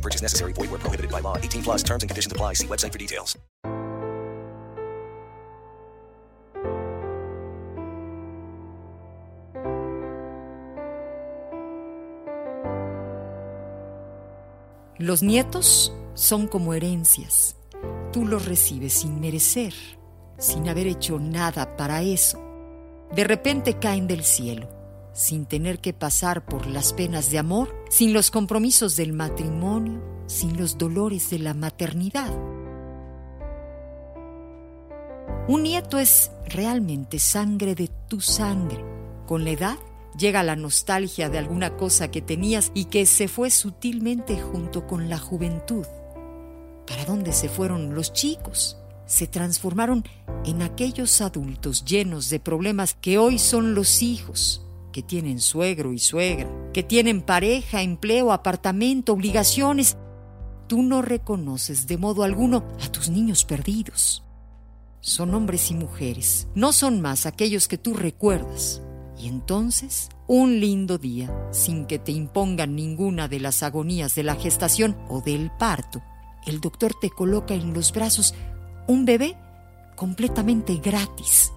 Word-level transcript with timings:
Purchase 0.00 0.22
necessary. 0.22 0.54
Void 0.54 0.70
where 0.70 0.78
prohibited 0.78 1.10
by 1.10 1.20
law. 1.20 1.36
18 1.36 1.62
plus 1.62 1.82
terms 1.82 2.02
and 2.02 2.08
conditions 2.08 2.32
apply. 2.32 2.54
See 2.54 2.66
website 2.66 2.92
for 2.92 2.98
details. 2.98 3.36
Los 15.00 15.22
nietos 15.22 15.94
son 16.12 16.46
como 16.46 16.74
herencias. 16.74 17.56
Tú 18.12 18.26
los 18.26 18.44
recibes 18.44 18.92
sin 18.92 19.18
merecer, 19.18 19.72
sin 20.36 20.68
haber 20.68 20.86
hecho 20.86 21.18
nada 21.18 21.74
para 21.78 22.02
eso. 22.02 22.38
De 23.16 23.24
repente 23.24 23.78
caen 23.78 24.06
del 24.06 24.24
cielo, 24.24 24.68
sin 25.12 25.46
tener 25.46 25.80
que 25.80 25.92
pasar 25.92 26.44
por 26.44 26.66
las 26.66 26.92
penas 26.92 27.30
de 27.30 27.38
amor, 27.38 27.74
sin 27.88 28.12
los 28.12 28.30
compromisos 28.30 28.96
del 28.96 29.12
matrimonio, 29.12 30.02
sin 30.26 30.56
los 30.56 30.78
dolores 30.78 31.30
de 31.30 31.38
la 31.38 31.54
maternidad. 31.54 32.32
Un 35.48 35.64
nieto 35.64 35.98
es 35.98 36.30
realmente 36.46 37.18
sangre 37.18 37.74
de 37.74 37.88
tu 38.08 38.20
sangre. 38.20 38.84
Con 39.26 39.44
la 39.44 39.50
edad 39.50 39.78
llega 40.16 40.42
la 40.42 40.54
nostalgia 40.54 41.28
de 41.28 41.38
alguna 41.38 41.76
cosa 41.76 42.10
que 42.10 42.22
tenías 42.22 42.70
y 42.74 42.84
que 42.84 43.06
se 43.06 43.26
fue 43.26 43.50
sutilmente 43.50 44.40
junto 44.40 44.86
con 44.86 45.08
la 45.08 45.18
juventud. 45.18 45.84
¿Para 46.86 47.04
dónde 47.04 47.32
se 47.32 47.48
fueron 47.48 47.94
los 47.94 48.12
chicos? 48.12 48.76
Se 49.06 49.26
transformaron 49.26 50.04
en 50.44 50.62
aquellos 50.62 51.20
adultos 51.20 51.84
llenos 51.84 52.30
de 52.30 52.38
problemas 52.38 52.94
que 52.94 53.18
hoy 53.18 53.38
son 53.38 53.74
los 53.74 54.02
hijos, 54.02 54.64
que 54.92 55.02
tienen 55.02 55.40
suegro 55.40 55.92
y 55.92 55.98
suegra, 55.98 56.48
que 56.72 56.82
tienen 56.82 57.22
pareja, 57.22 57.82
empleo, 57.82 58.32
apartamento, 58.32 59.12
obligaciones. 59.12 59.96
Tú 60.66 60.82
no 60.82 61.02
reconoces 61.02 61.86
de 61.86 61.98
modo 61.98 62.22
alguno 62.22 62.64
a 62.82 62.88
tus 62.90 63.08
niños 63.08 63.44
perdidos. 63.44 64.24
Son 65.00 65.34
hombres 65.34 65.70
y 65.70 65.74
mujeres, 65.74 66.48
no 66.54 66.72
son 66.72 67.00
más 67.00 67.26
aquellos 67.26 67.68
que 67.68 67.78
tú 67.78 67.94
recuerdas. 67.94 68.82
Y 69.18 69.28
entonces, 69.28 70.08
un 70.26 70.60
lindo 70.60 70.96
día, 70.98 71.30
sin 71.52 71.86
que 71.86 71.98
te 71.98 72.12
impongan 72.12 72.76
ninguna 72.76 73.28
de 73.28 73.40
las 73.40 73.62
agonías 73.62 74.14
de 74.14 74.22
la 74.22 74.34
gestación 74.34 74.96
o 75.08 75.20
del 75.20 75.50
parto, 75.58 76.02
el 76.46 76.60
doctor 76.60 76.94
te 77.00 77.10
coloca 77.10 77.54
en 77.54 77.74
los 77.74 77.92
brazos 77.92 78.34
un 78.86 79.04
bebé 79.04 79.36
completamente 79.96 80.76
gratis, 80.76 81.52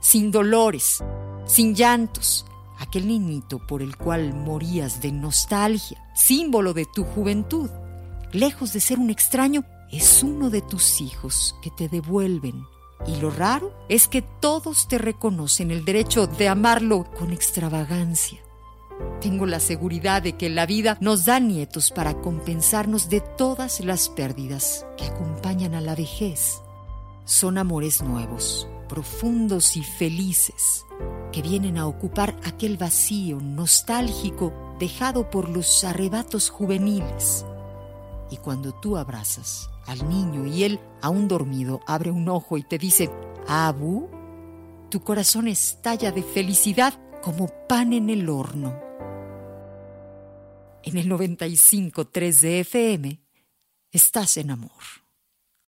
sin 0.00 0.30
dolores, 0.30 1.02
sin 1.46 1.74
llantos, 1.74 2.44
aquel 2.82 3.08
niñito 3.08 3.58
por 3.66 3.82
el 3.82 3.96
cual 3.96 4.34
morías 4.34 5.00
de 5.00 5.12
nostalgia, 5.12 6.02
símbolo 6.14 6.74
de 6.74 6.86
tu 6.86 7.04
juventud. 7.04 7.70
Lejos 8.32 8.72
de 8.72 8.80
ser 8.80 8.98
un 8.98 9.10
extraño, 9.10 9.64
es 9.90 10.22
uno 10.22 10.50
de 10.50 10.62
tus 10.62 11.00
hijos 11.00 11.54
que 11.62 11.70
te 11.70 11.88
devuelven. 11.88 12.64
Y 13.06 13.16
lo 13.16 13.30
raro 13.30 13.74
es 13.88 14.08
que 14.08 14.22
todos 14.22 14.88
te 14.88 14.98
reconocen 14.98 15.70
el 15.70 15.84
derecho 15.84 16.26
de 16.26 16.48
amarlo 16.48 17.04
con 17.18 17.32
extravagancia. 17.32 18.40
Tengo 19.20 19.46
la 19.46 19.60
seguridad 19.60 20.22
de 20.22 20.36
que 20.36 20.48
la 20.48 20.66
vida 20.66 20.96
nos 21.00 21.24
da 21.24 21.40
nietos 21.40 21.90
para 21.90 22.20
compensarnos 22.20 23.08
de 23.08 23.20
todas 23.20 23.80
las 23.80 24.08
pérdidas 24.08 24.86
que 24.96 25.06
acompañan 25.06 25.74
a 25.74 25.80
la 25.80 25.94
vejez. 25.94 26.60
Son 27.24 27.58
amores 27.58 28.02
nuevos, 28.02 28.66
profundos 28.88 29.76
y 29.76 29.82
felices, 29.82 30.84
que 31.32 31.42
vienen 31.42 31.78
a 31.78 31.86
ocupar 31.86 32.36
aquel 32.44 32.76
vacío 32.76 33.40
nostálgico 33.40 34.52
dejado 34.78 35.30
por 35.30 35.48
los 35.48 35.82
arrebatos 35.82 36.50
juveniles. 36.50 37.44
Y 38.30 38.36
cuando 38.36 38.72
tú 38.72 38.96
abrazas 38.96 39.70
al 39.86 40.08
niño 40.08 40.46
y 40.46 40.64
él, 40.64 40.80
aún 41.00 41.28
dormido, 41.28 41.80
abre 41.86 42.10
un 42.10 42.28
ojo 42.28 42.58
y 42.58 42.62
te 42.62 42.78
dice, 42.78 43.10
Abu, 43.48 44.08
tu 44.90 45.02
corazón 45.02 45.48
estalla 45.48 46.12
de 46.12 46.22
felicidad 46.22 46.94
como 47.22 47.48
pan 47.68 47.92
en 47.92 48.10
el 48.10 48.28
horno. 48.28 48.78
En 50.82 50.96
el 50.96 51.08
95.3 51.08 52.40
de 52.40 52.60
FM, 52.60 53.20
estás 53.90 54.36
en 54.36 54.50
amor. 54.50 55.01